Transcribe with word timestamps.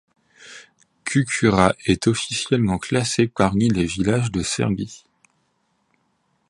Kucura 1.05 1.75
est 1.85 2.07
officiellement 2.07 2.79
classée 2.79 3.27
parmi 3.27 3.69
les 3.69 3.85
villages 3.85 4.31
de 4.31 4.41
Serbie. 4.41 5.03